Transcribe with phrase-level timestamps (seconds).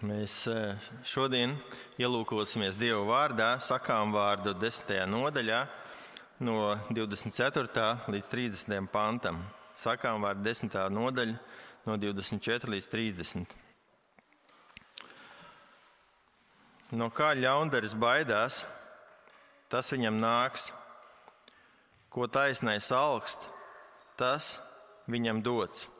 [0.00, 0.54] Mēs e,
[1.04, 1.58] šodien
[2.00, 4.94] ielūkosimies Dieva vārdā, sakām vārdu 10.
[5.12, 5.58] nodaļā,
[6.48, 6.54] no
[6.88, 8.08] 24.
[8.08, 8.88] līdz 30.
[8.88, 9.42] pantam.
[9.76, 10.78] Sakām vārdu 10.
[10.96, 11.36] nodaļa,
[11.84, 13.54] no 24 līdz 30.
[16.96, 18.64] No kā ļaundaris baidās,
[19.68, 20.72] tas viņam nāks,
[22.08, 23.50] ko taisnais augst,
[24.16, 24.54] tas
[25.12, 25.90] viņam dots.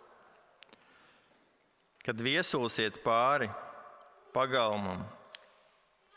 [2.01, 3.53] Kad viesulsiet pāri
[4.35, 5.03] pagalmam,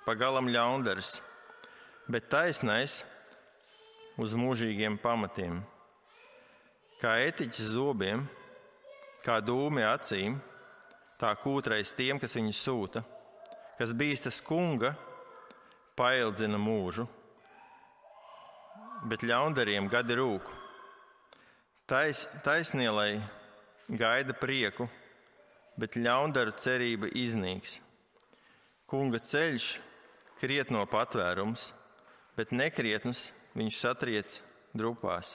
[0.05, 1.15] pagalam ļaundaris,
[2.07, 3.01] bet taisnais
[4.19, 5.61] uz mūžīgiem pamatiem.
[7.01, 8.23] Kā etiķis zobiem,
[9.25, 10.37] kā dūmi acīm,
[11.19, 13.03] tā kūtrais tiem, kas viņu sūta,
[13.79, 14.93] kas bīstas kunga,
[15.97, 17.07] paildzina mūžu,
[19.09, 20.51] bet ļaundariem gadi rūk.
[21.89, 23.17] Tais, taisnielai
[23.89, 24.87] gaida prieku,
[25.77, 27.81] bet ļaundaru cerība iznīks.
[28.93, 29.67] Kunga ceļš
[30.37, 31.71] krietno patvērums,
[32.37, 33.23] bet nekrietnus
[33.57, 34.35] viņš satriec
[34.77, 35.31] drupās.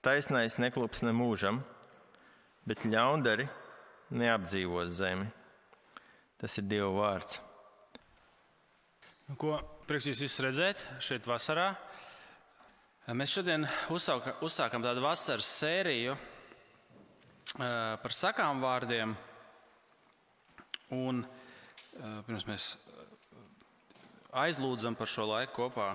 [0.00, 1.58] Taisnais neklups ne mūžam,
[2.64, 3.44] bet ļaundari
[4.08, 5.28] neapdzīvos zemi.
[6.40, 7.42] Tas ir Dieva vārds.
[9.28, 11.74] Nu, ko prieks jūs redzēt šeit vasarā?
[13.12, 16.16] Mēs šodien uzsāka, uzsākam tādu vasaras sēriju
[17.60, 19.12] par sakām vārdiem.
[20.96, 21.35] Un Eh,
[22.26, 23.38] pirms mēs eh,
[24.44, 25.94] aizlūdzam par šo laiku kopā,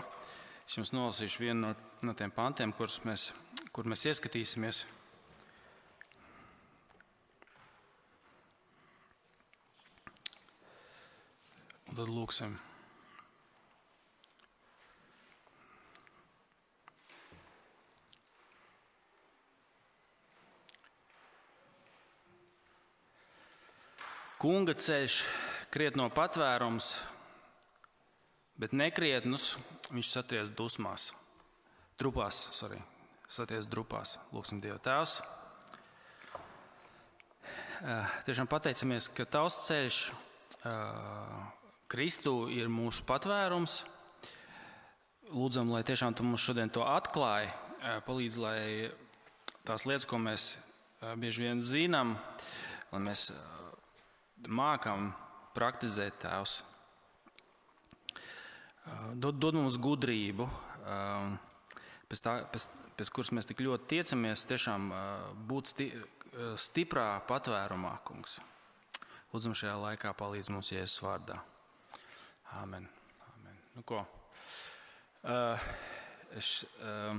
[0.65, 1.75] es jums nolasīšu vienu no,
[2.07, 3.29] no tiem pantiem, kurus mēs,
[3.75, 4.85] kur mēs ieskatīsimies.
[11.91, 12.55] Tad lūksim.
[24.41, 25.19] Kunga ceļš
[25.71, 26.97] krietno patvērums,
[28.59, 29.53] bet nekrietnus
[29.91, 31.11] viņš saties dusmās,
[31.99, 32.81] trupās, sorry,
[33.31, 34.17] saties drupās.
[34.35, 35.21] Lūksim Dievu Tēvs.
[38.27, 40.01] Tiešām pateicamies, ka tavs ceļš
[41.91, 43.81] Kristū ir mūsu patvērums.
[45.31, 47.49] Lūdzam, lai tiešām tu mums šodien to atklāji,
[48.05, 48.59] palīdz, lai
[49.63, 50.51] tās lietas, ko mēs
[51.19, 52.17] bieži vien zinām,
[52.91, 53.29] lai mēs
[54.51, 55.13] mākam
[55.55, 56.59] praktizēt Tēvs.
[59.21, 60.47] Dod, dod mums gudrību,
[62.09, 62.65] pēc, tā, pēc,
[62.97, 64.89] pēc kuras mēs tik ļoti tiecamies, tiešām
[65.49, 65.87] būt sti,
[66.59, 68.39] stiprā patvērumā, kungs.
[69.31, 71.37] Lūdzam, šajā laikā palīdz mums Jēzus vārdā.
[72.59, 72.87] Āmen.
[73.29, 73.61] Āmen.
[73.77, 74.01] Nu, ko?
[75.21, 75.61] Uh,
[76.35, 77.15] es, uh,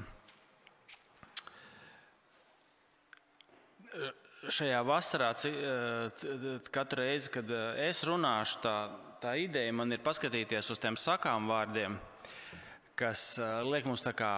[4.51, 8.77] šajā vasarā, eh, katru reizi, kad eh, es runāšu, tā,
[9.23, 11.99] tā ideja man ir paskatīties uz tiem sakām vārdiem,
[12.99, 14.33] kas eh, liek mums kā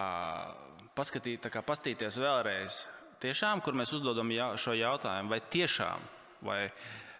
[0.94, 2.84] paskatīt, tā kā pastīties vēlreiz.
[3.24, 4.28] Tiešām, kur mēs uzdodam
[4.60, 6.02] šo jautājumu, vai tiešām,
[6.44, 6.58] vai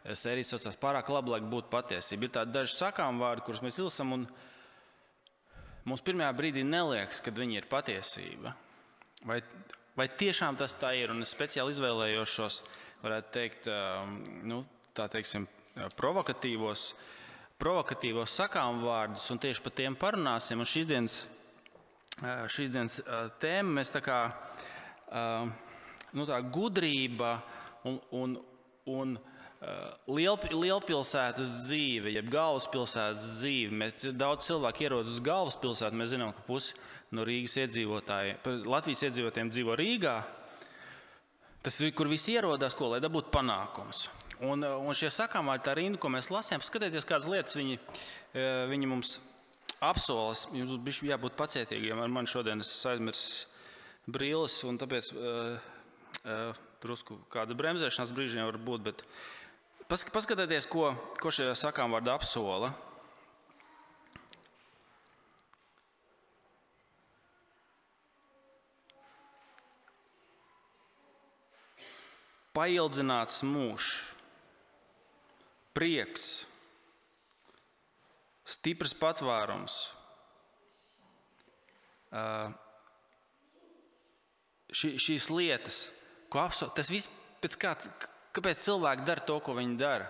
[0.05, 2.27] sērijas saucās pārāk labi, lai būtu patiesība.
[2.27, 4.27] Ir tādi daži sakām vārdi, kurus mēs ilsam, un
[5.89, 8.53] mums pirmajā brīdī neliekas, ka viņi ir patiesība.
[9.25, 9.41] Vai,
[9.95, 11.13] Vai tiešām tas tā ir?
[11.15, 12.63] Un es speciāli izvēlējos šos,
[13.05, 13.69] varētu teikt,
[14.43, 14.65] nu,
[14.97, 15.47] tā teiksim,
[15.99, 16.89] provokatīvos,
[17.63, 20.59] provokatīvos sakām vārdus, un tieši par tiem parunāsim.
[20.59, 21.21] Un šīs dienas,
[22.57, 22.99] šīs dienas
[23.43, 24.19] tēma mēs tā kā
[26.15, 27.37] nu, tā gudrība
[27.87, 28.35] un, un,
[28.91, 29.15] un
[30.11, 33.79] liel, lielpilsētas dzīve, jeb galvaspilsētas dzīve.
[33.85, 36.75] Mēs daudz cilvēku ierodas uz galvaspilsētu, mēs zinām, ka pusi
[37.13, 40.17] no Rīgas iedzīvotājiem, Latvijas iedzīvotājiem dzīvo Rīgā.
[41.65, 44.07] Tas ir, kur visi ierodas, ko lai dabūtu panākums.
[44.45, 47.79] Un, un šie sakāmā tā rinda, ko mēs lasām, skatieties, kādas lietas viņi,
[48.35, 49.15] e, viņi mums
[49.85, 50.45] apsolas.
[50.53, 52.01] Jums būs jābūt pacietīgiem.
[52.03, 53.49] Ar mani šodien es aizmirsu
[54.11, 55.55] brīlis, un tāpēc uh,
[56.29, 58.85] uh, drusku kāda bremzēšanās brīžiem var būt.
[58.91, 59.05] Bet
[59.89, 62.75] paskatieties, ko, ko šie sakām vārdi apsola.
[72.55, 73.93] Paildzināts mūžs,
[75.75, 76.27] prieks,
[78.47, 79.79] stiprs patvērums.
[84.75, 85.81] Ši, šīs lietas,
[86.31, 87.11] ko apsolu, tas viss
[87.43, 87.75] pēc kā,
[88.35, 90.07] kāpēc cilvēki dara to, ko viņi dara.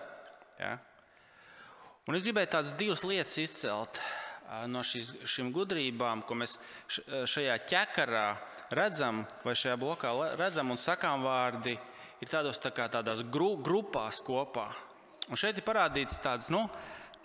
[0.61, 0.75] Ja?
[2.05, 3.99] Un es gribēju tādas divas lietas izcelt
[4.69, 6.59] no šīs, šīm gudrībām, ko mēs
[6.89, 8.27] šajā ķekarā
[8.77, 11.75] redzam, vai šajā blokā redzam un sakām vārdi
[12.25, 14.67] ir tādos, tā kā, tādās gru, grupās kopā.
[15.29, 16.65] Un šeit ir parādīts tāds, nu,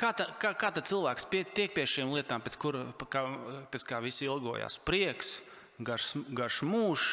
[0.00, 2.78] kā, ta, kā, kā cilvēks pie, tiek pie šīm lietām, pēc, kur,
[3.12, 3.24] kā,
[3.72, 4.78] pēc kā visi ilgojās.
[4.86, 5.38] Prieks,
[5.80, 7.10] garš, garš mūžs,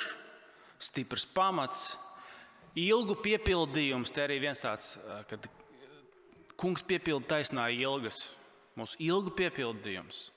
[0.87, 1.97] stiprs pamats,
[2.77, 4.13] ilgu piepildījums.
[4.13, 4.95] Te arī viens tāds,
[5.29, 5.49] kad
[6.59, 8.27] kungs piepilda taisnā ilgas,
[8.77, 10.27] mūsu ilgu piepildījums.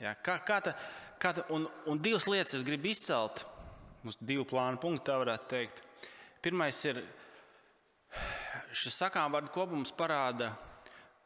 [0.00, 0.74] Ja, kā, kā ta,
[1.20, 3.44] kā ta, un, un divas lietas es gribu izcelt.
[4.00, 5.82] Mums divu plānu punktu, tā varētu teikt.
[6.40, 7.02] Pirmais ir
[8.72, 10.52] šis sakām vārdu kopums parāda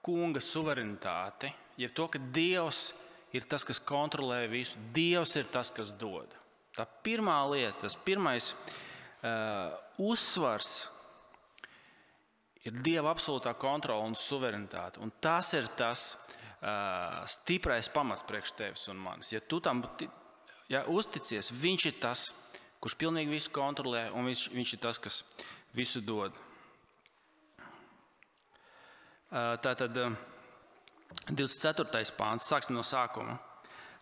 [0.05, 1.51] kunga suverenitāti,
[1.81, 2.89] jeb to, ka Dievs
[3.35, 6.35] ir tas, kas kontrolē visu, Dievs ir tas, kas dod.
[6.75, 9.71] Tā pirmā lieta, tas pirmais uh,
[10.03, 10.73] uzsvars
[12.65, 15.01] ir Dieva absolūtā kontrole un suverenitāte.
[15.05, 19.31] Un tas ir tas uh, stiprais pamats priekš tevis un manis.
[19.35, 19.85] Ja tu tam
[20.73, 22.31] ja, uzticies, Viņš ir tas,
[22.85, 25.23] kurš pilnīgi visu kontrolē, un viņš, viņš ir tas, kas
[25.73, 26.37] visu dod.
[29.33, 32.13] Tā tad 24.
[32.19, 33.39] pāns, sāksim no sākuma.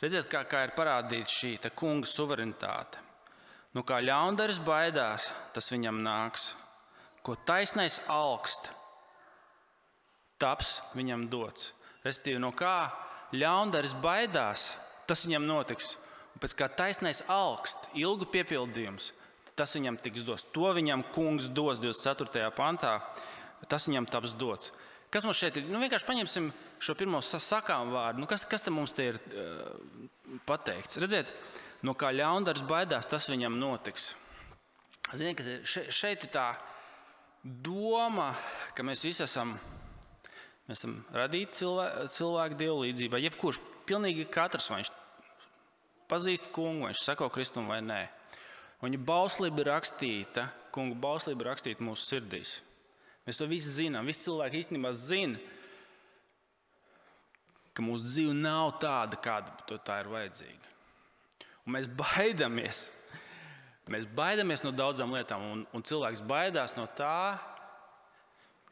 [0.02, 2.98] Redziet, kā, kā ir parādīta šī kunga suverenitāte.
[3.72, 6.50] Nu, kā ļaundaris baidās, tas viņam nāks.
[7.22, 8.66] Ko taisnais augst,
[10.42, 11.70] taps viņam dots.
[12.02, 12.90] Respektīvi, no kā
[13.32, 14.72] ļaundaris baidās,
[15.06, 15.94] tas viņam notiks.
[16.40, 19.10] Pēc kā taisnais augst, ilgu piepildījums,
[19.58, 20.46] tas viņam tiks dots.
[20.56, 22.48] To viņam kungs dos 24.
[22.56, 22.96] pantā,
[23.68, 24.72] tas viņam taps dots.
[25.12, 25.66] Kas mums šeit ir?
[25.68, 26.48] Nu, vienkārši paņemsim
[26.80, 28.22] šo pirmo sakām vārdu.
[28.22, 30.96] Nu, kas, kas mums te ir uh, pateikts?
[31.02, 31.34] Redziet,
[31.84, 34.14] no kā ļaundars baidās, tas viņam notiks.
[35.12, 36.46] Ziniet, še, šeit ir tā
[37.42, 38.30] doma,
[38.72, 39.52] ka mēs visi esam,
[40.70, 43.20] mēs esam radīti cilvēku, cilvēku dievu līdzībā.
[43.26, 44.92] Jebkurš, pilnīgi katrs, vai viņš
[46.12, 48.02] pazīst kungu, viņš sako kristumu vai nē.
[48.82, 52.60] Viņa bauslība ir rakstīta, kungu bauslība ir rakstīta mūsu sirdīs.
[53.26, 54.08] Mēs to visi zinām.
[54.10, 55.38] Visi cilvēki īstenībā zina,
[57.72, 60.72] ka mūsu dzīve nav tāda, kāda tā ir vajadzīga.
[61.62, 62.88] Un mēs baidāmies.
[63.90, 67.38] Mēs baidāmies no daudzām lietām, un, un cilvēks baidās no tā,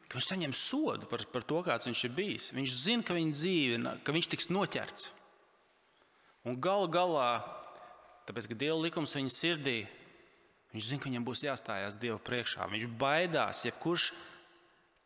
[0.07, 2.51] ka viņš saņem sodu par, par to, kāds viņš ir bijis.
[2.55, 5.09] Viņš zina, ka viņa dzīve, ka viņš tiks noķerts.
[6.47, 7.43] Un galu galā,
[8.25, 9.77] tāpēc, ka Dieva likums viņa sirdī,
[10.73, 12.65] viņš zina, ka viņam būs jāstājās Dieva priekšā.
[12.71, 14.09] Viņš baidās, jebkurš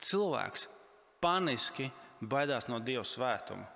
[0.05, 0.69] cilvēks
[1.23, 1.89] paniski
[2.21, 3.67] baidās no Dieva svētuma.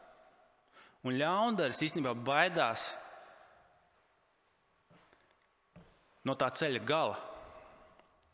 [1.04, 2.90] Un ļaundaris īstenībā baidās
[6.28, 7.20] no tā ceļa gala.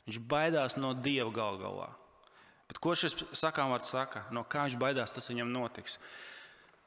[0.05, 1.89] Viņš baidās no Dieva gal galā.
[2.69, 4.25] Bet ko šis sakām vārds saka?
[4.33, 5.99] No kā viņš baidās, tas viņam notiks.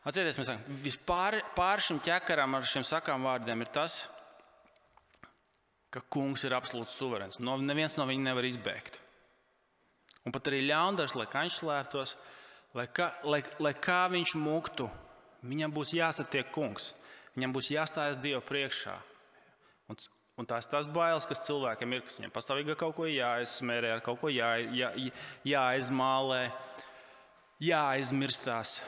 [0.09, 4.07] Atcerieties, mēs sakām, vispār pār šim ķekaram ar šiem sakām vārdiem ir tas,
[5.93, 7.41] ka kungs ir absolūts suverēns.
[7.45, 8.97] No, neviens no viņa nevar izbēgt.
[10.25, 12.15] Un pat arī ļaundars, lai kā viņš slēptos,
[12.77, 14.89] lai kā, lai, lai kā viņš muktu,
[15.49, 16.95] viņam būs jāsatiek kungs.
[17.37, 18.95] Viņam būs jāstājas Dieva priekšā.
[19.93, 20.01] Un,
[20.41, 24.03] un tās ir tās bailes, kas cilvēkiem ir, kas viņam pastāvīgi kaut ko jāizsmērē, ar
[24.09, 24.91] kaut ko jā, jā,
[25.53, 26.47] jāizmālē,
[27.69, 28.79] jāaizmirstās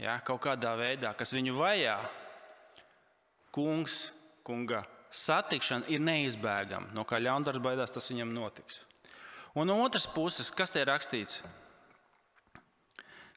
[0.00, 1.98] ja, kaut kādā veidā, kas viņu vajā,
[3.52, 4.12] kungs,
[4.46, 6.92] kunga satikšana ir neizbēgama.
[6.96, 8.80] No kā ļaundars baidās, tas viņam notiks.
[9.58, 11.42] Un no otras puses, kas te ir rakstīts?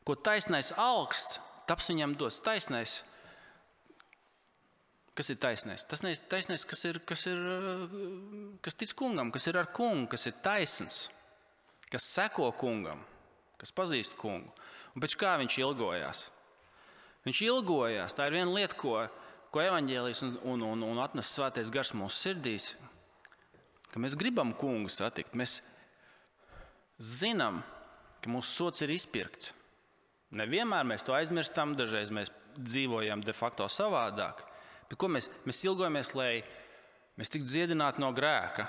[0.06, 2.40] Ko taisnais augsts, taps viņam dots.
[2.46, 3.02] Taisnais,
[5.18, 5.84] kas ir taisnais?
[5.90, 7.42] Tas ir taisnais, kas, ir, kas, ir,
[8.64, 11.08] kas tic kungam, kas ir ar kungu, kas ir taisns,
[11.92, 13.04] kas seko kungam,
[13.60, 14.54] kas pazīst kungu.
[14.96, 16.30] Un pēc kā viņš ilgojās?
[17.26, 18.14] Viņš ilgojās.
[18.14, 19.00] Tā ir viena lieta, ko,
[19.54, 22.76] ko evaņģēlijas un, un, un, un atnes svētais gars mūsu sirdīs.
[23.90, 25.34] Ka mēs gribam kungu satikt.
[25.34, 25.58] Mēs
[27.02, 27.64] zinām,
[28.22, 29.56] ka mūsu sots ir izpirkts.
[30.36, 32.30] Nevienmēr mēs to aizmirstam, dažreiz mēs
[32.60, 34.44] dzīvojam de facto savādāk.
[34.90, 36.32] Bet ko mēs, mēs ilgojamies, lai
[37.18, 38.68] mēs tiktu dziedināti no grēka?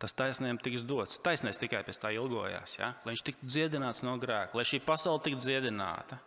[0.00, 1.20] Tas taisnība tiks dots.
[1.24, 2.94] Taisnība tikai pēc tā ilgojās, ja?
[3.04, 6.20] lai viņš tiktu dziedināts no grēka, lai šī pasaule tiktu dziedināta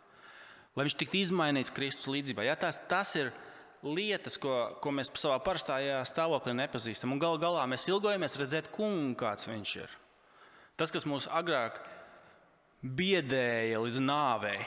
[0.78, 2.46] lai viņš tiktu izmainīts Kristus līdzībā.
[2.46, 3.32] Ja, tas, tas ir
[3.82, 7.14] lietas, ko, ko mēs savā parastajā stāvoklī nepazīstam.
[7.14, 9.96] Un gal galā mēs ilgojamies redzēt kungu, kāds viņš ir.
[10.78, 11.80] Tas, kas mūs agrāk
[12.86, 14.60] biedēja līdz nāvei.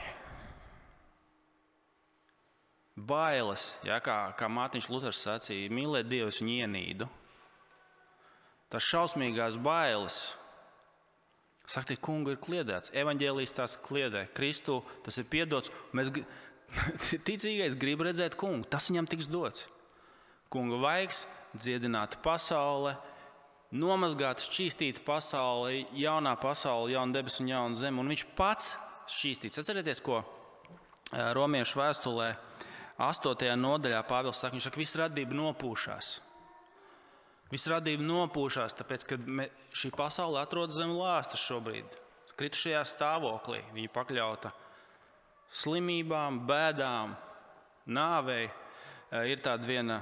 [3.01, 7.07] Bailes, ja, kā, kā Mārtiņš Luters sacīja, mīlēt Dievu viņu ienīdu.
[8.71, 10.19] Tas šausmīgās bailes,
[11.71, 15.71] Saka, ka kungu ir kliedēts, evanģēlijas tās kliedē, Kristu tas ir piedots.
[15.95, 16.11] Mēs,
[17.29, 19.69] ticīgais grib redzēt kungu, tas viņam tiks dots.
[20.51, 21.23] Kunga vaigs,
[21.55, 22.97] dziedināta pasaule,
[23.71, 28.03] nomazgāt, šķīstīt pasauli, jaunā pasaule, jauna debesis un jauna zeme.
[28.03, 28.73] Un viņš pats
[29.15, 29.63] šķīstīts.
[29.63, 30.25] Atcerieties, ko
[31.11, 32.33] Romiešu vēstulē
[33.01, 33.47] 8.
[33.63, 36.11] nodaļā Pāvils saka, viņš saka, ka visa radība nopūšās.
[37.51, 39.19] Visa radība nopūšās, tāpēc, ka
[39.75, 41.99] šī pasaule atrodas zem lāstas šobrīd,
[42.39, 43.65] kritušajā stāvoklī.
[43.75, 44.53] Viņa pakļauta
[45.63, 47.17] slimībām, bēdām,
[47.91, 48.47] nāvei.
[49.27, 49.97] Ir tāda viena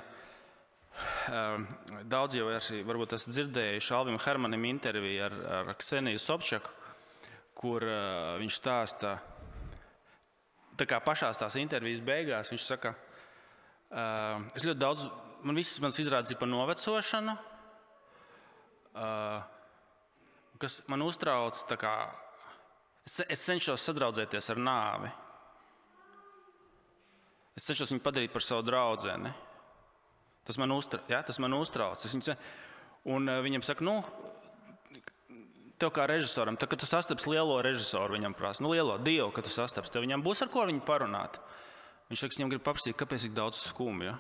[1.29, 1.67] Ehm,
[2.11, 6.73] daudz jau esmu varbūt esat dzirdējuši Alvim Hermanim interviju ar, ar Kseniju Sobčaku,
[7.59, 9.17] kur uh, viņš stāsta,
[10.79, 12.93] tā kā pašā tās intervijas beigās, viņš saka,
[14.55, 15.03] es ļoti daudz,
[15.43, 17.35] man viss mans izrādes ir par novecošanu,
[18.99, 19.41] uh,
[20.59, 21.95] kas man uztrauc, kā,
[23.07, 25.13] es, es cenšos sadraudzēties ar nāvi.
[27.59, 29.33] Es cenšos viņu padarīt par savu draugu.
[30.47, 32.05] Tas man, uztra, ja, tas man uztrauc.
[32.07, 32.37] Viņu,
[33.13, 33.99] un viņam saka, nu,
[35.79, 39.47] tev kā režisoram, tad, kad tu sastaps lielo režisoru, viņam prasa, nu, lielo dievu, kad
[39.47, 41.39] tu sastaps, tev viņam būs ar ko viņu parunāt.
[42.09, 44.15] Viņš saka, viņam grib paprasīt, kāpēc ir daudz skumju.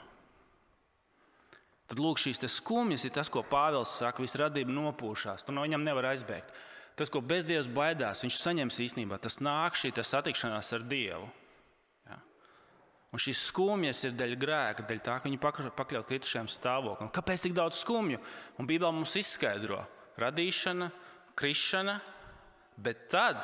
[1.88, 5.46] Tad lūk, šīs skumjas ir tas, ko Pāvils saka, visa radība nopūšās.
[5.46, 6.52] Tu no viņam nevar aizbēgt.
[6.98, 9.20] Tas, ko bezdievs baidās, viņš saņems īstenībā.
[9.22, 11.28] Tas nāk šī satikšanās ar Dievu.
[13.08, 17.08] Un šīs skumjas ir dēļ grēka, dēļ tā, ka viņi pakļaut kritušajam stāvoklim.
[17.14, 18.20] Kāpēc tik daudz skumju?
[18.60, 19.80] Un Bībelē mums izskaidro
[20.20, 20.90] radīšana,
[21.38, 21.94] krišana,
[22.76, 23.40] bet tad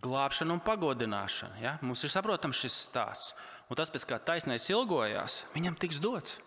[0.00, 1.60] glābšana un pagodināšana.
[1.60, 1.74] Ja?
[1.84, 3.36] Mums ir saprotams šis stāsts.
[3.68, 6.38] Un tas, pēc kā taisnais ilgojās, viņam tiks dots.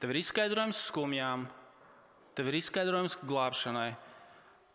[0.00, 1.46] Tev ir izskaidrojums skumjām,
[2.36, 3.90] tev ir izskaidrojums glābšanai,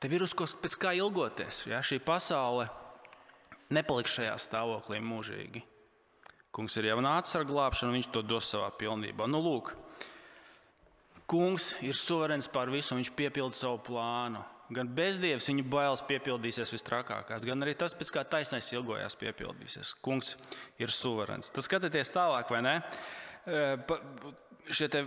[0.02, 1.66] tev ir uz ko pēc kā ilgoties.
[1.70, 1.84] Ja?
[1.86, 2.70] Šī pasaule
[3.72, 5.62] nepaliks šajā stāvoklī mūžīgi.
[6.52, 9.30] Kungs ir jau nācis ar glābšanu, viņš to dos savā pilnībā.
[9.32, 9.72] Nu, lūk,
[11.32, 14.42] Kungs ir suverēns pār visu, viņš piepilda savu plānu.
[14.76, 19.94] Gan bezdievs viņa bailes piepildīsies vistrakākās, gan arī tas, pēc kā taisnais ilgojās, piepildīsies.
[20.04, 20.34] Kungs
[20.80, 21.52] ir suverēns.
[21.56, 22.76] Tas skatieties tālāk, vai ne?
[24.70, 25.06] Šie te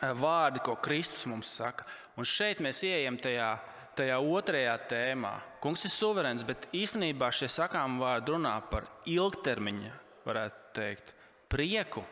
[0.00, 1.84] vārdi, ko Kristus mums saka.
[2.16, 3.50] Un šeit mēs ieejam tajā,
[3.98, 5.34] tajā otrajā tēmā.
[5.62, 9.92] Kungs ir suverēns, bet īstenībā šie sakām vārdi runā par ilgtermiņa
[10.26, 11.14] varētu teikt,
[11.52, 12.02] prieku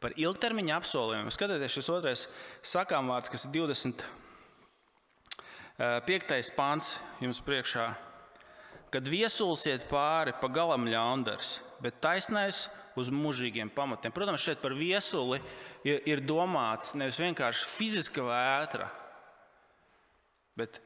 [0.00, 1.32] par ilgtermiņa apsolījumiem.
[1.32, 2.26] Skatieties, šis otrais
[2.64, 4.04] sakām vārds, kas ir 25.
[5.78, 7.86] Eh, pāns jums priekšā.
[8.90, 12.68] Kad viesulsiet pāri, pa galam ļaundars, bet taisnais
[13.00, 14.12] uz mūžīgiem pamatiem.
[14.14, 15.40] Protams, šeit par viesuli
[15.86, 18.90] ir, ir domāts nevis vienkārši fiziska vētra,
[20.60, 20.80] bet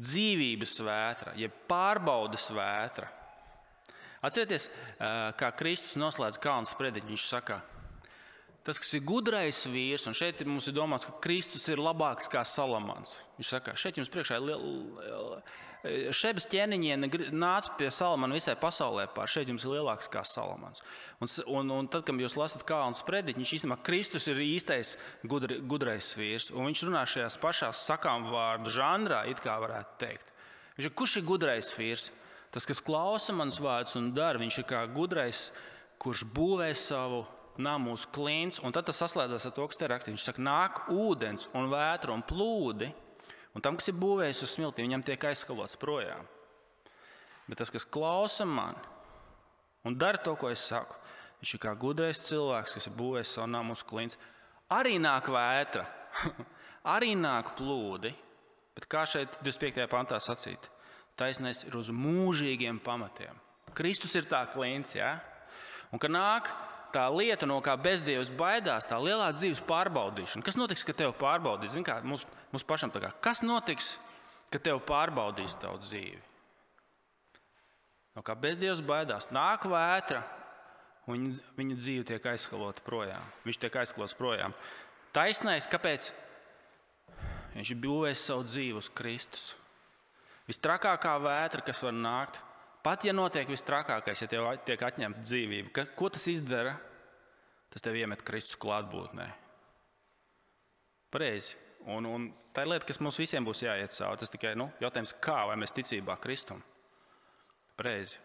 [0.00, 3.10] dzīvības vētra, jeb pārbaudas vētra.
[4.22, 4.68] Atcerieties,
[5.38, 7.08] kā Kristus noslēdz kalnu sprediķi.
[7.10, 7.58] Viņš saka,
[8.66, 12.44] tas, kas ir gudrais vīrs, un šeit mums ir domāts, ka Kristus ir labāks kā
[12.46, 13.18] Salamans.
[13.38, 15.44] Viņš saka, šeit jums priekšā ir.
[16.14, 19.26] Šebas ķēniņiene nāca pie Salamana visai pasaulē pār.
[19.26, 20.78] Šeit jums ir lielāks kā Salamans.
[21.18, 24.94] Un, un, un tad, kad jūs lasat Kalnu sprediķi, viņš īstenībā Kristus ir īstais
[25.26, 26.52] gudri, gudrais vīrs.
[26.54, 30.30] Un viņš runā šajās pašās sakām vārdu žanrā, it kā varētu teikt.
[30.78, 32.12] Viņš ir, kurš ir gudrais vīrs?
[32.54, 35.48] Tas, kas klausa manas vārdus un dara, viņš ir kā gudrais,
[35.98, 37.24] kurš būvē savu
[37.60, 38.60] namu uz klints.
[38.62, 40.14] Un tad tas saslēdzas ar to, kas te rakstīts.
[40.16, 42.90] Viņš saka, nāk ūdens un vētra un plūdi.
[43.52, 46.24] Un tam, kas ir būvējis uz smiltīm, viņam tiek aizskalots projām.
[47.48, 48.78] Bet tas, kas klausa man
[49.84, 50.94] un dara to, ko es saku,
[51.42, 54.16] viņš ir kā gudrais cilvēks, kas ir būvējis savu namu uz klints.
[54.72, 55.84] Arī nāk vētra,
[56.96, 58.14] arī nāk plūdi.
[58.72, 59.84] Bet kā šeit 25.
[59.92, 60.70] pantā sacīt?
[61.18, 63.36] taisnais ir uz mūžīgiem pamatiem.
[63.76, 65.16] Kristus ir tā klients, ja?
[65.92, 66.50] un ka nāk
[66.94, 70.44] tā lieta, no kā bezdievs baidās, tā lielā dzīves pārbaudīšana.
[70.46, 71.74] Kas notiks, kad tev pārbaudīs?
[71.76, 73.94] Zin, kā, mums, mums pašam kā, kas notiks,
[74.52, 76.20] kad tev pārbaudīs tavu dzīvi?
[78.12, 80.20] No kā bezdievs baidās, nāk vētra,
[81.08, 83.24] un viņa, viņa dzīve tiek aizskalota projām.
[83.46, 84.52] Viņš tiek aizskalots projām.
[85.16, 86.10] Taisnais, kāpēc?
[87.56, 89.50] Viņš ir būvējis savu dzīvi uz Kristus.
[90.48, 92.40] Vistrakākā vētra, kas var nākt,
[92.84, 96.76] pat ja notiek vistrakākais, ja tev tiek atņemta dzīvība, ka, ko tas izdara?
[97.72, 99.30] Tas tev iemet Kristus klātbūtnē.
[101.12, 101.56] Pareizi.
[101.88, 104.20] Un, un tā ir lieta, kas mums visiem būs jāiet cauri.
[104.20, 106.60] Tas tikai nu, jautājums, kā vai mēs ticībā Kristum.
[107.80, 108.20] Pareizi.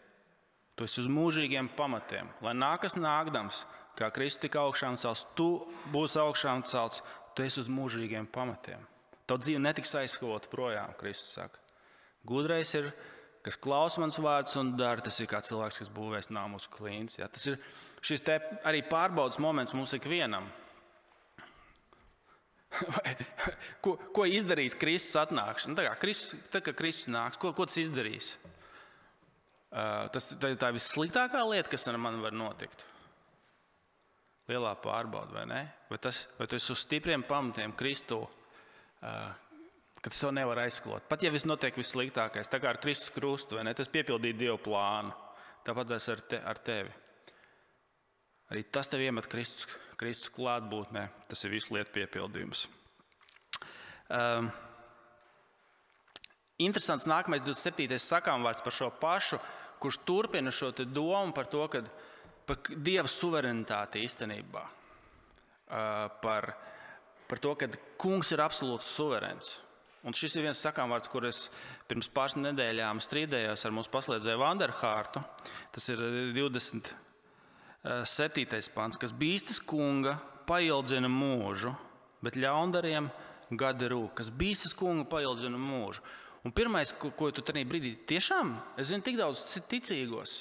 [0.78, 2.30] Tu esi uz mūžīgiem pamatiem.
[2.46, 3.64] Lai nākas nākdams,
[3.98, 7.02] kā Kristus tika augšām celts, tu būsi augšām celts,
[7.34, 8.84] tu esi uz mūžīgiem pamatiem.
[9.28, 11.64] Tava dzīve netiks aizskalota projām, Kristus saka.
[12.28, 12.92] Gudrais ir,
[13.46, 15.04] kas klausa mans vārds un dara.
[15.04, 17.20] Tas ir kā cilvēks, kas būvēs nāmu uz klīns.
[17.20, 17.30] Ja?
[17.32, 17.60] Tas ir
[18.06, 18.24] šis
[18.68, 20.50] arī pārbaudas moments mums ikvienam.
[23.84, 25.74] ko, ko izdarīs Kristus atnākšana?
[25.74, 28.36] Nu, tā kā Kristus, tā kā Kristus nāks, ko, ko tas izdarīs?
[29.68, 32.86] Uh, tas tā, tā ir vissliktākā lieta, kas ar mani var notikt.
[34.48, 35.64] Lielā pārbauda, vai ne?
[35.90, 39.34] Vai, tas, vai tu esi uz stipriem pamatiem Kristu, uh,
[40.02, 41.08] ka tas to nevar aizklot?
[41.10, 43.74] Pat ja viss notiek vissliktākais, tā kā ar Kristus krustu, ne?
[43.78, 45.16] Tas piepildīja Dieva plānu.
[45.68, 46.94] Tāpat ar, te, ar tevi.
[48.54, 49.68] Arī tas tev iemet Kristus,
[50.00, 51.08] Kristus klātbūtnē.
[51.28, 52.64] Tas ir visu lietu piepildījums.
[54.08, 54.48] Um,
[56.64, 58.00] interesants nākamais 27.
[58.00, 59.42] sakām vārds par šo pašu,
[59.84, 61.84] kurš turpina šo domu par to, ka
[62.48, 64.64] par Dieva suverenitāti īstenībā.
[65.68, 66.54] Uh, par,
[67.28, 67.68] par to, ka
[68.00, 69.58] kungs ir absolūts suverēns.
[70.08, 71.50] Un šis ir viens sakāmvārds, kur es
[71.90, 75.20] pirms pāris nedēļām strīdējos ar mūsu paslēdzēju Vanderhārtu.
[75.76, 76.00] Tas ir
[76.38, 76.94] 20.
[78.08, 78.46] 7.
[78.76, 81.74] pāns, kas bīstas kunga paildzina mūžu,
[82.24, 83.10] bet ļaundariem
[83.60, 86.04] gada rūk, kas bīstas kunga paildzina mūžu.
[86.48, 90.40] Un pirmais, ko, ko tu tajā brīdī tiešām, es zinu, tik daudz ticīgos,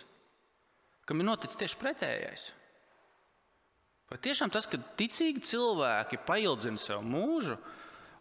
[1.06, 2.46] kam ir noticis tieši pretējais.
[4.11, 7.56] Vai tiešām tas, ka ticīgi cilvēki paildzina sev mūžu,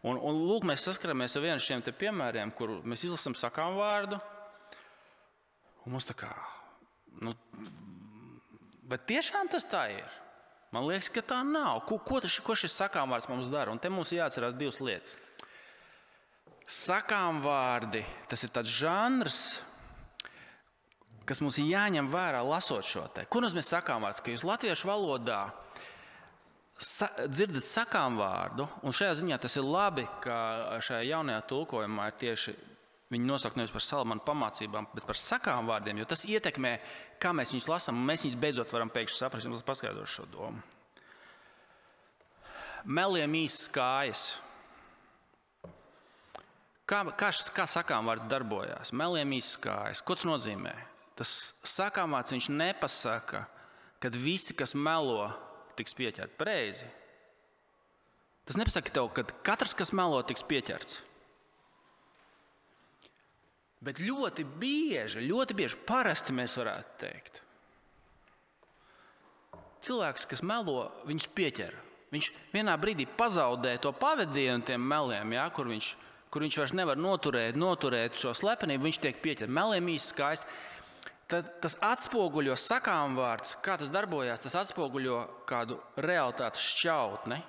[0.06, 4.22] un, un lūk, mēs saskaramies ar vienu no šiem piemēriem, kur mēs izlasām sakām vārdu,
[5.86, 6.32] un mums tā kā,
[7.26, 7.34] nu,
[8.86, 10.10] Bet tiešām tas tā ir.
[10.74, 11.82] Man liekas, ka tā nav.
[11.90, 13.74] Ko, ko, tas, ko šis sakām vārds mums dara?
[13.74, 15.16] Un te mums jāatcerās divas lietas.
[16.70, 19.40] Sakām vārdi, tas ir tāds žanrs,
[21.30, 23.26] kas mums ir jāņem vērā lasot šo te.
[23.30, 24.22] Ko nozīmē sakām vārds?
[24.22, 25.42] Ka jūs latviešu valodā
[26.82, 32.18] sa dzirdat sakām vārdu, un šajā ziņā tas ir labi, ka šajā jaunajā tulkojumā ir
[32.24, 32.56] tieši
[33.14, 36.72] Viņi nosaukt nevis par salamānu pamācībām, bet par sakām vārdiem, jo tas ietekmē,
[37.22, 39.46] kā mēs viņus lasām, un mēs viņus beidzot varam pēkšņi saprast.
[39.46, 40.64] Jums paskaidrošu šo domu.
[42.86, 44.24] Meliem īsts kājas.
[46.90, 48.92] Kā, kā, kā sakām vārds darbojās?
[48.94, 50.02] Meliem īsts kājas.
[50.06, 50.74] Ko tas nozīmē?
[51.18, 53.46] Tas sakām vārds viņš nepasaka,
[54.02, 55.30] kad visi, kas melo,
[55.78, 56.88] tiks pieķerti pareizi.
[58.46, 61.00] Tas nepasaka tev, ka katrs, kas melo, tiks pieķerts.
[63.86, 67.42] Bet ļoti bieži, ļoti bieži, parasti mēs varētu teikt,
[69.86, 71.76] cilvēks, kas melo, viņš pieķer.
[72.14, 75.90] Viņš vienā brīdī pazaudē to pavadienu tiem meliem, ja, kur, viņš,
[76.34, 78.88] kur viņš vairs nevar noturēt, noturēt šo slepenību.
[78.88, 79.52] Viņš tiek pieķerts.
[79.52, 80.58] Meliem īsti skaisti.
[81.26, 84.44] Tad, tas atspoguļo sakām vārds, kā tas darbojas.
[84.44, 87.42] Tas atspoguļo kādu realitātes šķautni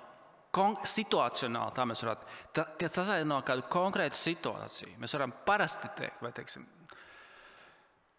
[0.57, 4.95] situacionāli, tā mēs varētu, tā, tas aizsākt kādu konkrētu situāciju.
[4.97, 6.65] Mēs varam parasti teikt, vai teiksim,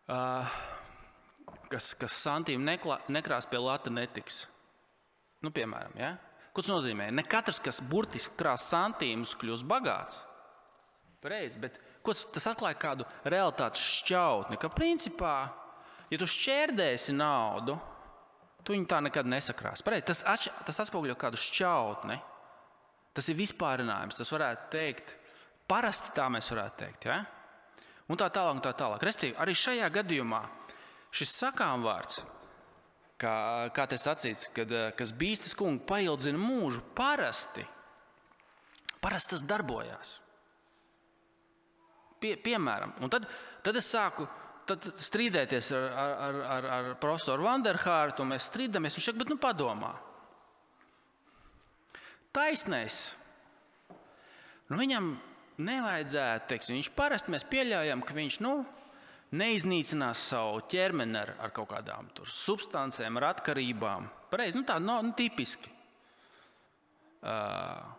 [0.07, 0.47] uh,
[1.73, 4.47] kas, kas santīm neklā, nekrās pie lata netiks.
[5.43, 6.15] Nu, piemēram, ja?
[6.53, 7.11] ko tas nozīmē?
[7.15, 10.21] Ne katrs, kas burtiski krās santīmus, kļūs bagāts.
[11.23, 15.37] Pareizi, bet tas atklāja kādu realitātes šķautni, ka principā,
[16.09, 17.79] ja tu šķērdēsi naudu,
[18.69, 19.81] Tu viņu tā nekad nesakrās.
[19.81, 22.19] Pareiz, tas, atš, tas atspoguļo kādu šķautni.
[23.17, 24.19] Tas ir vispārinājums.
[24.21, 25.15] Tas varētu teikt,
[25.71, 27.07] parasti tā mēs varētu teikt.
[27.09, 27.23] Ja?
[28.13, 29.07] Un tā tālāk, un tā tālāk.
[29.09, 30.43] Respektīvi, arī šajā gadījumā
[31.17, 32.21] šis sakām vārds,
[33.17, 33.35] kā,
[33.73, 37.65] kā te sacīts, kad, kas bīstas kungu paildzina mūžu, parasti,
[39.01, 40.19] parasti tas darbojās.
[42.19, 43.29] Pie, piemēram, un tad,
[43.63, 44.27] tad es sāku
[44.69, 48.99] tad strīdēties ar, ar, ar, ar profesoru Vanderhārtu, un mēs strīdamies.
[48.99, 49.95] Viņš saka, bet nu padomā.
[52.37, 52.99] Taisnais.
[54.69, 55.15] Nu, viņam
[55.65, 58.53] nevajadzētu, teiksim, viņš parasti mēs pieļaujam, ka viņš nu,
[59.39, 64.09] neiznīcinās savu ķermeni ar, ar kaut kādām substancēm, ar atkarībām.
[64.33, 65.73] Pareizi, nu, tā nav no, nu, tipiski.
[67.19, 67.98] Uh,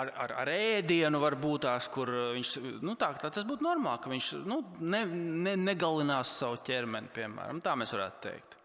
[0.00, 4.12] ar, ar, ar ēdienu, varbūt tās, kur viņš, nu, tā, tā, tas būtu normāli, ka
[4.12, 5.04] viņš nu, ne,
[5.46, 7.62] ne, negalinās savu ķermeni, piemēram.
[7.64, 8.58] Tā mēs varētu teikt.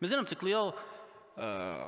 [0.00, 1.82] Mēs zinām, cik lielu uh,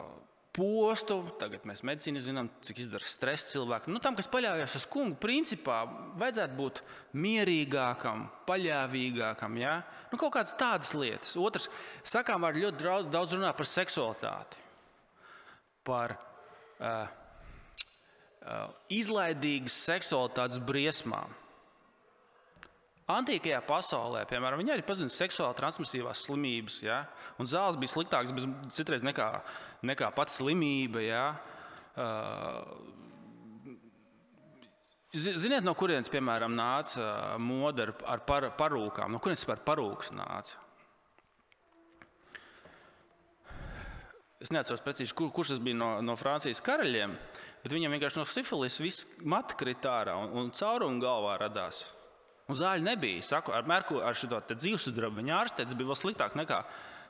[0.54, 3.94] postu, tagad mēs medicīnā zinām, cik izdara stress cilvēkam.
[3.94, 5.82] Nu, tam, kas paļaujas uz kungu, principā
[6.20, 6.84] vajadzētu būt
[7.18, 9.58] mierīgākam, paļāvīgākam.
[9.62, 9.80] Ja?
[10.12, 11.34] Nu, kaut kādas tādas lietas.
[11.40, 11.70] Otrs,
[12.06, 14.62] sakām, var ļoti daudz runāt par seksualitāti.
[15.84, 16.30] Par, uh,
[16.84, 17.06] Uh,
[18.92, 21.32] izlaidīgas seksualitātes briesmām.
[23.04, 26.78] Antīkajā pasaulē, piemēram, viņi arī pazina seksuāli transmisīvās slimības.
[26.86, 27.02] Ja?
[27.36, 28.32] Un zāles bija sliktākas
[28.72, 29.28] citreiz nekā,
[29.84, 31.02] nekā pats slimība.
[31.04, 31.24] Ja?
[32.00, 32.64] Uh,
[35.12, 39.12] ziniet, no kurienes, piemēram, nāca moda ar par, parūkām?
[39.12, 40.64] No kurienes vispār parūks nāca?
[44.40, 47.14] Es neatceros precīzi, kur, kurš tas bija no, no Francijas karaļiem.
[47.64, 51.80] Bet viņam vienkārši no sifilis viss matra krita ārā un, un cauruma galvā radās.
[52.44, 53.24] Un zāļu nebija.
[53.24, 56.60] Saku, ar Merku, ar šo dzīvesudrabu viņa ārstē, tas bija vēl sliktāk nekā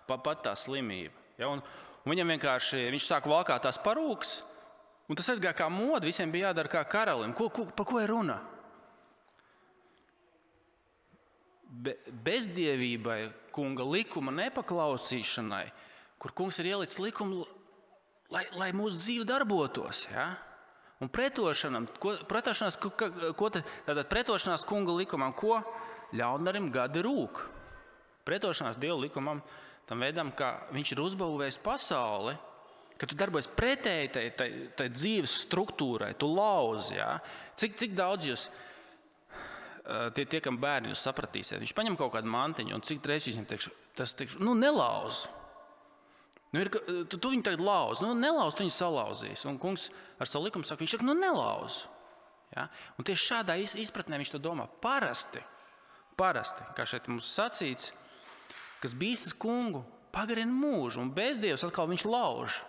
[0.06, 1.16] pat tā slimība.
[1.40, 1.50] Ja?
[1.50, 1.62] Un,
[2.04, 4.36] un viņam vienkārši viņš sāka valkāt tās parūkas,
[5.10, 6.06] un tas aizgāja kā moda.
[6.06, 7.34] Visiem bija jādara kā karalim.
[7.34, 8.38] Ko, ko, par ko ir runa?
[11.66, 13.18] Be, bezdievībai,
[13.50, 15.64] kunga likuma nepaklausīšanai,
[16.22, 17.42] kur kungs ir ielicis likumu,
[18.32, 20.04] lai, lai mūsu dzīve darbotos.
[20.12, 20.30] Ja?
[21.02, 22.92] Un pretošanām, ko, pretošanās, ko,
[23.36, 25.58] ko tātad pretošanās kunga likumam, ko
[26.16, 27.42] ļaundarim gadi rūk.
[28.24, 29.42] Pretošanās Dieva likumam,
[29.88, 32.36] tam veidam, kā viņš ir uzbūvējis pasauli,
[32.96, 36.96] ka tu darbojies pretēji tai, tai, tai dzīves struktūrai, tu lauzi.
[36.96, 37.18] Ja?
[37.58, 38.48] Cik, cik daudz jūs,
[40.16, 43.48] tie, tie kam bērni, jūs sapratīsiet, viņš paņem kaut kādu mantiņu, un cik reizes viņam
[43.50, 45.28] teikšu, tas teikšu, nu nelauzi.
[46.54, 46.70] Nu, ir,
[47.10, 49.42] tu, tu viņu tagad lauz, nu, nelauz, tu viņu salauzīs.
[49.50, 49.88] Un kungs
[50.22, 51.80] ar savu likumu saka, viņš saka, nu, nelauz.
[52.54, 52.68] Ja?
[52.94, 54.68] Un tieši šādā izpratnē viņš to domā.
[54.84, 55.42] Parasti,
[56.20, 57.90] parasti kā šeit mums sacīts,
[58.84, 59.82] kas bīstas kungu,
[60.14, 62.60] pagarina mūžu, un bezdievs atkal viņš lauž.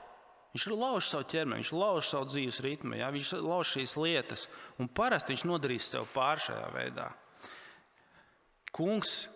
[0.56, 3.14] Viņš lauž savu ķermeni, viņš lauž savu dzīves ritmu, ja?
[3.14, 4.48] viņš lauž šīs lietas.
[4.82, 7.12] Un parasti viņš nodarīs sev pār šajā veidā.
[8.74, 9.28] Kungs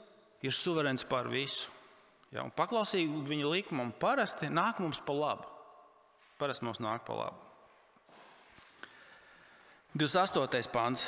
[0.41, 1.69] ir suverēns pār visu.
[2.29, 5.47] Ja, paklausīgi viņa likumam parasti nāk mums pa labu.
[6.39, 7.45] Parasti mums nāk pa labu.
[9.97, 10.69] 28.
[10.69, 11.07] pāns.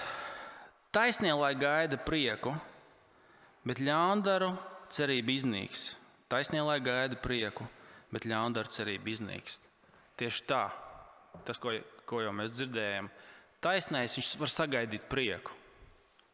[0.92, 2.56] Taisnie lai gaida prieku,
[3.64, 4.50] bet ļaundaru
[4.92, 5.92] cerība iznīks.
[6.28, 7.68] Taisnie lai gaida prieku,
[8.12, 9.62] bet ļaundaru cerība iznīks.
[10.20, 10.66] Tieši tā,
[11.46, 11.78] tas, ko,
[12.10, 13.08] ko jau mēs dzirdējām,
[13.64, 15.54] taisnais viņš var sagaidīt prieku.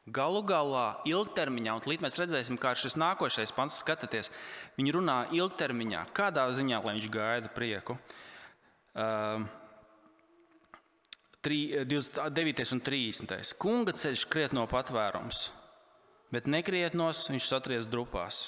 [0.08, 4.30] Galu galā, ilgtermiņā, un līdz mēs redzēsim, kā šis nākošais pants skatāties,
[4.78, 7.98] viņi runā ilgtermiņā, kādā ziņā, viņš gaida prieku.
[8.96, 9.44] Uh,
[11.48, 12.72] 29.
[12.74, 13.54] un 30.
[13.60, 15.50] Kunga ceļš krietno patvērums,
[16.34, 18.48] bet nekrietnos viņš satries drupās.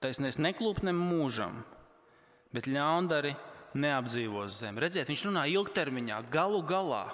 [0.00, 1.60] Taisnēs neklūpnem mūžam,
[2.56, 3.34] bet ļaundari
[3.76, 4.80] neapdzīvos zemi.
[4.80, 7.06] Redziet, viņš runā ilgtermiņā, galu galā.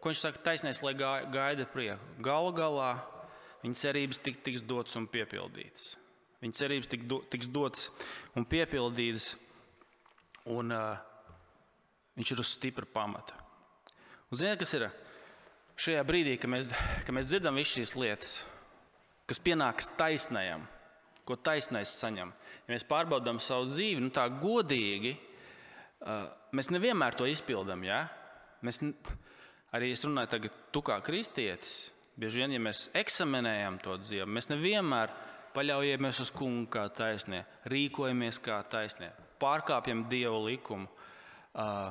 [0.00, 2.14] Ko viņš saka, taisnēs, lai gaida prieku.
[2.24, 2.94] Galu galā
[3.60, 5.94] viņa cerības tik, tiks dotas un piepildītas.
[6.40, 7.90] Viņa cerības tik, do, tiks dotas
[8.38, 9.34] un piepildītas,
[10.48, 10.96] un uh,
[12.16, 13.36] viņš ir uz stipra pamata.
[14.30, 14.86] Un ziniet, kas ir
[15.80, 16.70] šajā brīdī, kad mēs,
[17.04, 18.34] kad mēs dzirdam visas šīs lietas,
[19.28, 20.64] kas pienākas taisnējam,
[21.28, 22.32] ko taisnais saņem.
[22.64, 25.12] Ja mēs pārbaudām savu dzīvi, nu tā godīgi,
[26.00, 27.84] uh, mēs nevienmēr to izpildām.
[27.84, 28.06] Ja?
[28.64, 28.80] Mēs,
[29.76, 34.50] Arī es runāju tagad, tu kā kristietis, bieži vien, ja mēs eksaminējam to dzīvi, mēs
[34.50, 35.12] nevienmēr
[35.54, 40.90] paļaujamies uz kungu kā taisnē, rīkojamies kā taisnē, pārkāpjam dievu likumu.
[41.50, 41.90] Uh,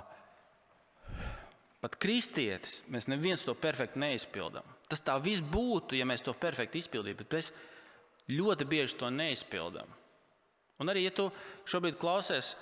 [1.84, 4.68] pat kristietis, mēs neviens to perfekti neizpildām.
[4.92, 7.52] Tas tā viss būtu, ja mēs to perfekti izpildītu, bet mēs
[8.36, 9.96] ļoti bieži to neizpildām.
[10.80, 11.28] Un arī, ja tu
[11.68, 12.54] šobrīd klausies,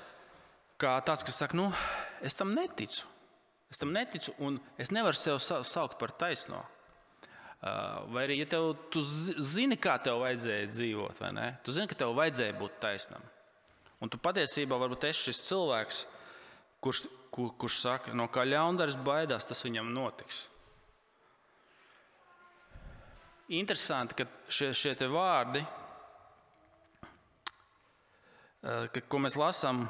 [0.82, 1.69] kā tāds, kas saka, nu,
[2.25, 3.06] es tam neticu.
[3.71, 6.62] Es tam neticu, un es nevaru sevi saukt par taisno.
[8.13, 11.47] Vai arī, ja tev, tu zini, kā tev vajadzēja dzīvot, vai ne?
[11.65, 13.23] Tu zini, ka tev vajadzēja būt taisnam.
[13.99, 16.03] Un tu patiesībā varbūt esi šis cilvēks,
[16.86, 17.01] kurš,
[17.34, 20.45] kur, kurš saka, no kā ļaundaris baidās, tas viņam notiks.
[23.58, 25.63] Interesanti, ka šie, šie vārdi,
[28.62, 29.88] ka, ko mēs lasām,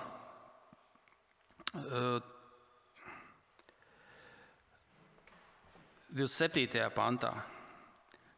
[6.15, 6.85] 27.
[6.95, 7.33] pantā,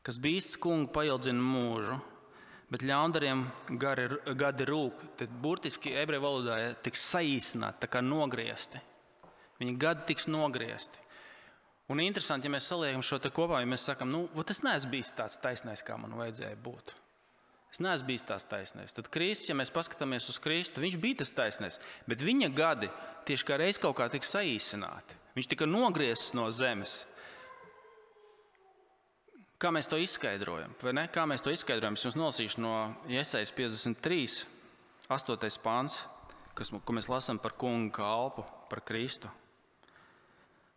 [0.02, 2.00] kas bīsts kungu paildzina mūžu,
[2.74, 3.44] bet ļaundariem
[3.82, 5.04] gari, gadi rūk.
[5.20, 8.82] Tad burtiski ebreju valodā tiks saīsināti, tā kā nogriezti.
[9.62, 11.06] Viņa gadi tiks nogriezti.
[11.90, 15.14] Un interesanti, ja mēs saliekam šo te kopā, ja mēs sakām, nu, es neesmu bijis
[15.18, 16.94] tāds taisnais, kā man vajadzēja būt.
[17.70, 18.94] Es neesmu bijis tāds taisnais.
[18.98, 21.78] Tad Kristus, ja mēs paskatāmies uz Kristu, viņš bija tas taisnais,
[22.10, 22.90] bet viņa gadi
[23.30, 25.18] tieši kā reiz kaut kā tika saīsināti.
[25.38, 27.04] Viņš tika nogriezts no zemes.
[29.60, 30.72] Kā mēs to izskaidrojam?
[31.12, 31.98] Kā mēs to izskaidrojam?
[31.98, 32.74] Es jums nolasīšu no
[33.12, 34.46] Iesaistas 53,
[35.12, 35.58] 8.
[35.60, 35.98] pāns,
[36.56, 39.28] kas, ko mēs lasām par kungu kalpu, par Kristu.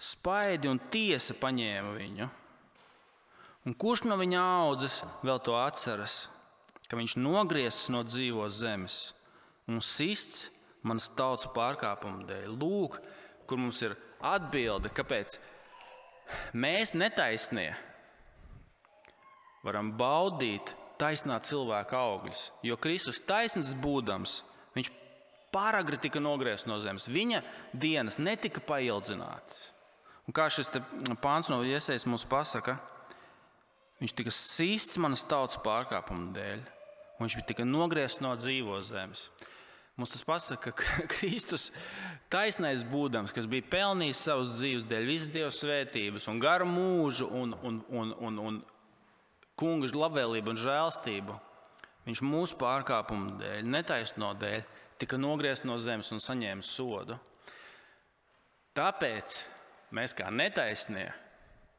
[0.02, 2.26] Spaidi un tiesa paņēma viņu.
[3.70, 6.24] Un kurš no viņa audzes vēl to atceras,
[6.90, 8.98] ka viņš nogriezis no dzīvos zemes
[9.70, 10.48] un sists
[10.82, 12.50] manas tautas pārkāpumu dēļ?
[12.58, 12.98] Lūk,
[13.46, 15.38] kur mums ir atbilde, kāpēc
[16.58, 17.91] mēs netaisnīgi
[19.66, 22.48] varam baudīt taisnā cilvēka augļus.
[22.66, 24.40] Jo Kristus taisnīgs būdams,
[24.76, 24.90] viņš
[25.54, 27.08] pāragri tika nogriezts no zemes.
[27.10, 29.70] Viņa dienas netika paildzinātas.
[30.26, 30.70] Un kā šis
[31.22, 32.76] pāns no iesaistas mums pasaka,
[34.02, 36.62] viņš tika sīsts manas tautas pārkāpumu dēļ,
[37.18, 39.26] un viņš tika nogriezts no dzīvos zemes.
[39.98, 41.68] Mums tas pasaka, ka Kristus,
[42.32, 47.52] taisnais būdams, kas bija pelnījis savus dzīves dēļ, visas Dieva svētības un garu mūžu un,
[47.60, 48.62] un, un, un, un
[49.58, 51.36] kunga labvēlību un žēlstību,
[52.06, 54.62] viņš mūsu pārkāpumu dēļ, netaisno dēļ,
[55.02, 57.18] tika nogriezts no zemes un saņēma sodu.
[58.76, 59.36] Tāpēc
[59.92, 61.08] mēs kā netaisnie,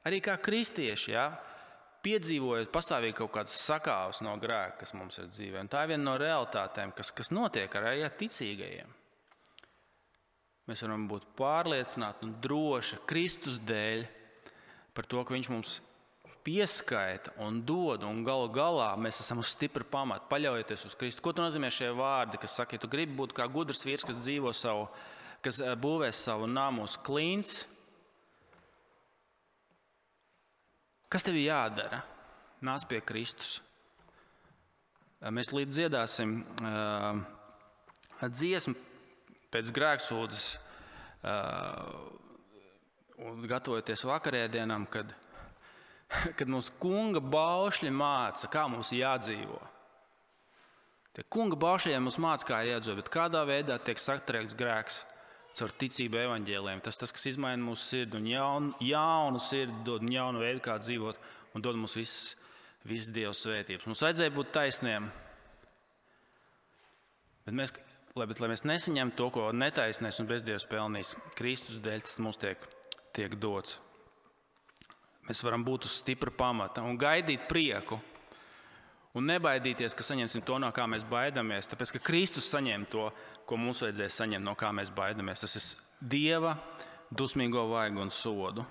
[0.05, 1.27] arī kā kristieši, ja,
[2.03, 5.63] piedzīvojot pastāvīgi kaut kādas sakāves no grēka, kas mums ir dzīvē.
[5.63, 8.91] Un tā ir viena no realitātēm, kas, kas notiek ar ja, ticīgajiem.
[10.67, 14.05] Mēs varam būt pārliecināti un droši Kristus dēļ
[14.95, 15.79] par to, ka Viņš mums
[16.43, 21.23] pieskaita un dod, un galu galā mēs esam uz stipra pamata, paļaujoties uz Kristu.
[21.23, 24.51] Ko nozīmē šie vārdi, kas saka, ja tu gribi būt kā gudrs vīrs, kas dzīvo
[24.57, 24.89] savu,
[25.45, 27.61] kas eh, būvēs savu namu uz klīns,
[31.13, 31.99] Kas tev jādara?
[32.65, 33.59] Nāc pie Kristus.
[35.29, 37.19] Mēs līdz dziedāsim uh,
[38.23, 38.73] dziesmu
[39.53, 40.47] pēc grēksūdzes,
[41.21, 41.85] uh,
[43.45, 45.13] gatavoties vakarēdienam, kad,
[46.37, 49.59] kad mums kunga baušļi māca, kā mums jādzīvo.
[51.13, 55.03] Tie kunga baušļiem mums māca, kā jādzīvo, bet kādā veidā tiek satriekts grēks
[55.53, 56.81] caur ticību evaņģēliem.
[56.85, 61.19] Tas tas, kas izmaina mūsu sirdi un jaunu, jaunu sirdi, dod jaunu veidu, kā dzīvot
[61.53, 62.33] un dod mums visas,
[62.89, 63.85] visas Dieva svētības.
[63.89, 65.11] Mums vajadzēja būt taisniem.
[67.45, 67.75] Bet mēs,
[68.17, 72.41] lai, bet, lai mēs nesaņemtu to, ko netaisnēs un bezdievs pelnīs, Kristus dēļ tas mums
[72.41, 72.69] tiek,
[73.13, 73.77] tiek dots.
[75.27, 77.99] Mēs varam būt uz stipra pamata un gaidīt prieku.
[79.13, 81.69] Un nebaidīties, ka saņemsim to, no kā mēs baidāmies.
[81.69, 83.11] Tāpēc, ka Kristus saņem to,
[83.45, 85.43] ko mums vajadzēs saņemt, no kā mēs baidāmies.
[85.45, 85.67] Tas ir
[86.01, 86.55] Dieva
[87.13, 88.65] dusmīgo vaigu un sodu.